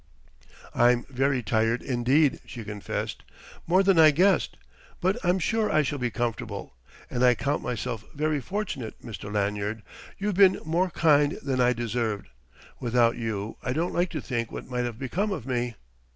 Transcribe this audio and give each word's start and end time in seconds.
"I'm 0.73 1.05
very 1.11 1.43
tired 1.43 1.83
indeed," 1.83 2.39
she 2.47 2.63
confessed 2.63 3.21
"more 3.67 3.83
than 3.83 3.99
I 3.99 4.09
guessed. 4.09 4.57
But 4.99 5.23
I'm 5.23 5.37
sure 5.37 5.71
I 5.71 5.83
shall 5.83 5.99
be 5.99 6.09
comfortable.... 6.09 6.73
And 7.11 7.23
I 7.23 7.35
count 7.35 7.61
myself 7.61 8.03
very 8.15 8.39
fortunate, 8.41 8.99
Mr. 9.05 9.31
Lanyard. 9.31 9.83
You've 10.17 10.33
been 10.33 10.59
more 10.65 10.89
kind 10.89 11.33
than 11.43 11.61
I 11.61 11.73
deserved. 11.73 12.29
Without 12.79 13.15
you, 13.15 13.57
I 13.61 13.73
don't 13.73 13.93
like 13.93 14.09
to 14.09 14.21
think 14.21 14.51
what 14.51 14.67
might 14.67 14.85
have 14.85 14.97
become 14.97 15.31
of 15.31 15.45
me...." 15.45 15.75